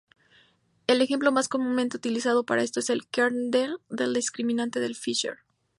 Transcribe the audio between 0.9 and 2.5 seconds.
ejemplo más comúnmente utilizado